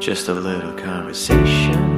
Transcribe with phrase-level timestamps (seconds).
[0.00, 1.89] Just a little conversation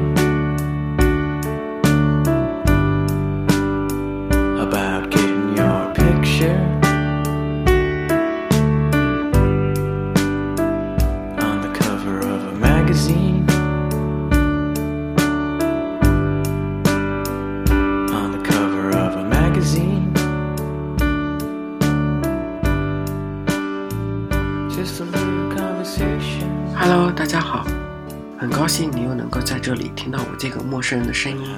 [28.73, 31.55] 很高兴你又能够在这里听到我这个陌生人的声音。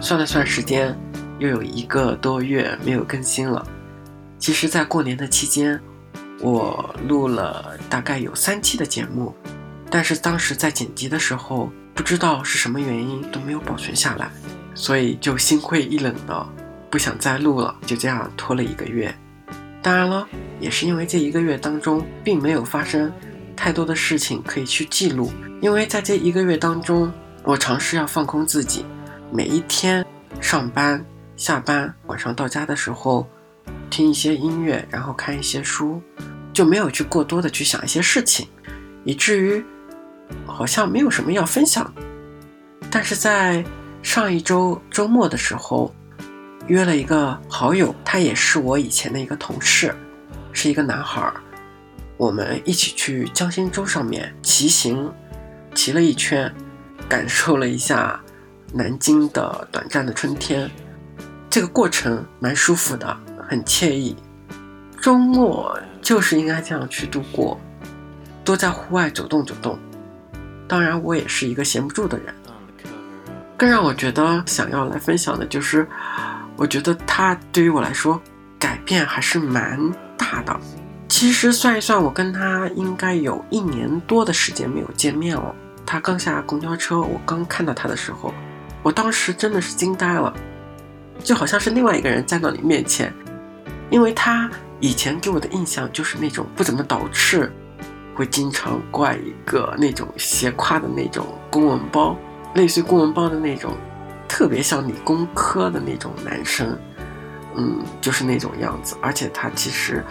[0.00, 0.92] 算了算时间，
[1.38, 3.64] 又有一个多月没有更新了。
[4.36, 5.80] 其实，在过年的期间，
[6.40, 9.32] 我录了大概有三期的节目，
[9.88, 14.28] 但是当时在剪辑的时候，不知道是什么原因都没有保存下来，
[14.74, 16.44] 所以就心灰意冷的
[16.90, 19.14] 不想再录了，就这样拖了一个月。
[19.80, 20.26] 当然了，
[20.58, 23.12] 也是因为这一个月当中并没有发生
[23.54, 28.84] 太多的事情可以去记录，因为在这一个月当中，我尝试要放空自己，
[29.32, 30.04] 每一天
[30.40, 31.04] 上班、
[31.36, 33.26] 下班、晚上到家的时候，
[33.90, 36.02] 听一些音乐，然后看一些书，
[36.52, 38.46] 就没有去过多的去想一些事情，
[39.04, 39.64] 以至于
[40.46, 41.92] 好像没有什么要分享。
[42.90, 43.64] 但是在
[44.02, 45.94] 上一周周末的时候，
[46.66, 49.94] 约了一个好友，他也是我以前的一个同事，
[50.52, 51.34] 是一个男孩儿。
[52.16, 55.12] 我们一起去江心洲上面骑行，
[55.74, 56.52] 骑了一圈，
[57.08, 58.20] 感受了一下
[58.72, 60.70] 南京的短暂的春天。
[61.50, 63.16] 这个过程蛮舒服的，
[63.48, 64.16] 很惬意。
[65.00, 67.60] 周末就是应该这样去度过，
[68.44, 69.78] 多在户外走动走动。
[70.66, 72.34] 当然，我也是一个闲不住的人。
[73.56, 75.86] 更让我觉得想要来分享的就是，
[76.56, 78.20] 我觉得它对于我来说
[78.58, 79.78] 改变还是蛮
[80.16, 80.60] 大的。
[81.16, 85.54] 其实算一算，我跟他应该有一年多的时间没有见面了。
[85.86, 88.34] 他刚下公交车，我刚看到他的时候，
[88.82, 90.34] 我当时真的是惊呆了，
[91.22, 93.14] 就好像是另外一个人站到你面前。
[93.90, 97.48] 因为他以前给我的印象就是那种不怎么倒饬，
[98.16, 102.18] 会经常挂一个那种斜挎的那种公文包，
[102.54, 103.72] 类似于公文包的那种，
[104.26, 106.76] 特别像理工科的那种男生，
[107.54, 108.96] 嗯，就是那种样子。
[109.00, 110.04] 而且他其实。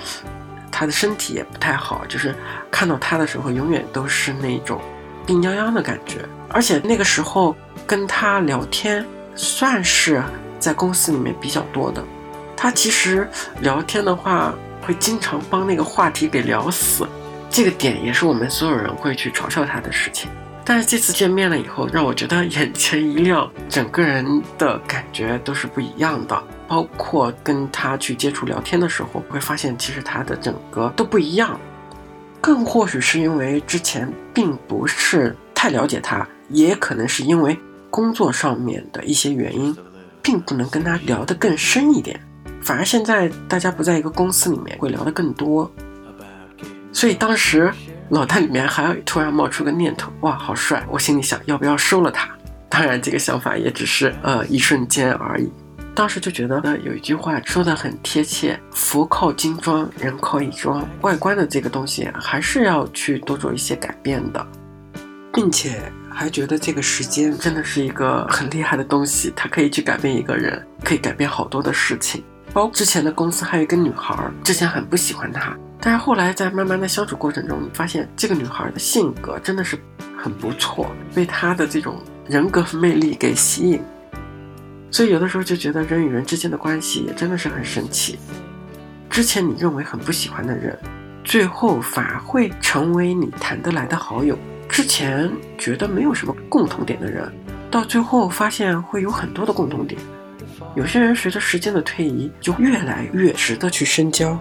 [0.73, 2.35] 他的身体也不太好，就是
[2.71, 4.81] 看到他的时候，永远都是那种
[5.23, 6.25] 病殃殃的感觉。
[6.49, 10.23] 而且那个时候跟他聊天，算是
[10.59, 12.03] 在公司里面比较多的。
[12.57, 13.29] 他其实
[13.61, 17.07] 聊天的话，会经常帮那个话题给聊死，
[17.49, 20.29] 这个点也是我们所有人会去嘲笑他的事情。
[20.65, 26.41] 但是这次见面了以后，让我觉得眼前一亮，整个人的感觉都是不一样的。
[26.73, 31.59] 包括跟他去接触聊天的时候，会发现其实他的整个都不一样。
[32.41, 37.55] 更或许是因为之前并不是太了解他，也可能是因为
[37.91, 39.77] 工作上面的一些原因，
[40.23, 42.19] 并不能跟他聊得更深一点。
[42.59, 45.71] 反而现在大家不在一个公司里面，会聊得更多。
[46.91, 47.71] 所以当时
[48.09, 50.83] 脑袋里面还突然冒出个念头：哇，好帅！
[50.89, 52.27] 我心里想，要不要收了他？
[52.67, 55.51] 当然，这个想法也只是呃一瞬间而已。
[55.95, 64.43] 当时就觉得有一句话说的很贴切：“佛靠金装，人靠衣装。”外观的这个东西还是要去多做一些改变的，
[65.31, 72.23] 并且还觉得这个时间真的是一个很厉害的东西，它可以去改变一个人，可以改变好多的事情。
[72.53, 79.77] 包之前的公司还有一个女孩，之前很不喜欢她，但是后来在慢慢的相处过程中，你发现这个女孩的性格真的是
[80.17, 83.79] 很不错，被她的这种人格魅力给吸引。
[84.93, 88.19] 所以有的时候就觉得人与人之间的关系也真的是很神奇。
[89.09, 90.77] 之前你认为很不喜欢的人，
[91.23, 94.37] 最后反而会成为你谈得来的好友。
[94.69, 97.27] 之前觉得没有什么共同点的人，
[97.71, 99.99] 到最后发现会有很多的共同点。
[100.75, 104.39] 有些人随着时间的推移，就越来越值得去深交。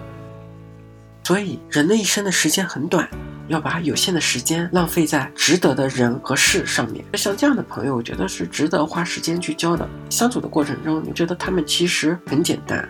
[1.23, 3.09] 所以人的一生的时间很短。
[3.47, 7.03] 要把有限的时间浪费在值得的人和事上面。
[7.15, 9.87] 像这样的朋友，我觉得是值得花时间去交的。
[10.09, 12.87] 相处的过程中，你觉得他们其实很简单。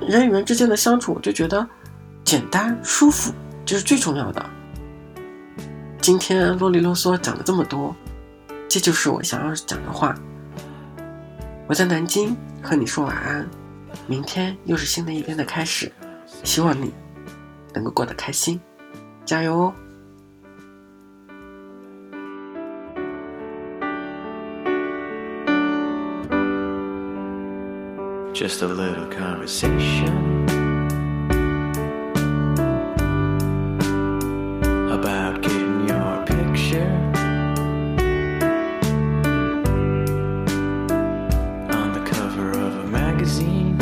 [0.00, 1.66] 人与人之间的相处，我就觉得
[2.22, 3.32] 简单舒服，
[3.64, 4.44] 这是最重要的。
[6.00, 7.94] 今天啰里啰嗦讲了这么多，
[8.68, 10.14] 这就是我想要讲的话。
[11.66, 13.44] 我在南京和你说晚安，
[14.06, 15.90] 明天又是新的一天的开始，
[16.44, 16.92] 希望你
[17.74, 18.60] 能够过得开心，
[19.24, 19.74] 加油哦！
[28.36, 30.44] just a little conversation
[34.90, 36.92] about getting your picture
[41.70, 43.80] on the cover of a magazine.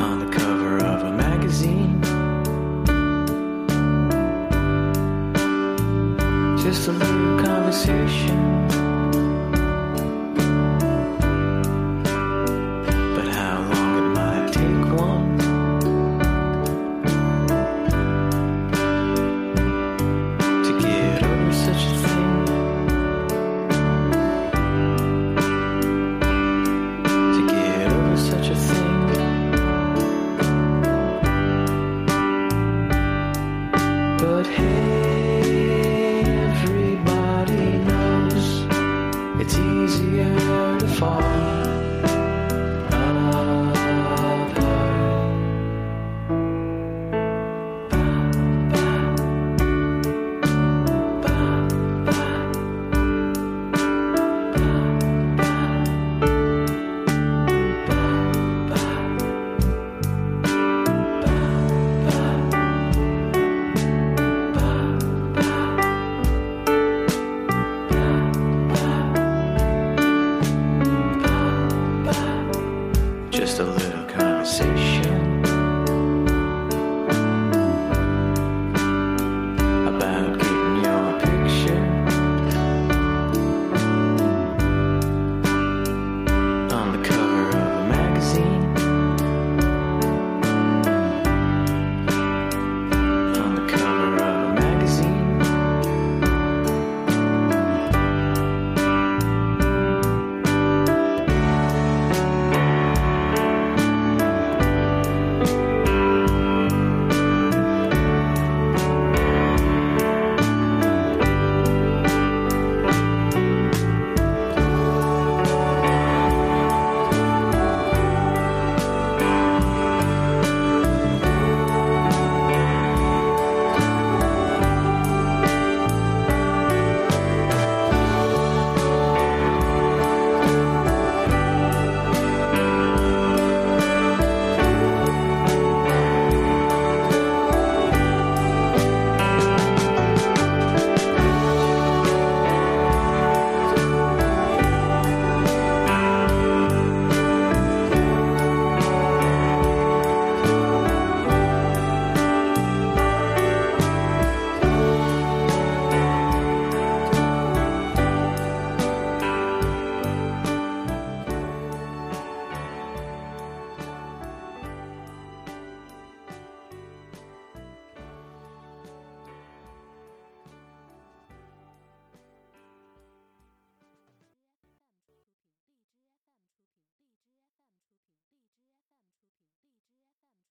[0.00, 2.00] On the cover of a magazine.
[6.56, 8.81] Just a little conversation.
[39.44, 41.61] It's easier to fall.